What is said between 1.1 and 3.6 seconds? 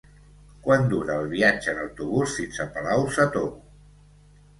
el viatge en autobús fins a Palau-sator?